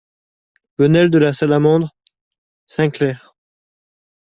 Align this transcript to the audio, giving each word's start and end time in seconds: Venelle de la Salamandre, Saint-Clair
Venelle 0.79 1.11
de 1.11 1.19
la 1.19 1.31
Salamandre, 1.31 1.89
Saint-Clair 2.65 3.35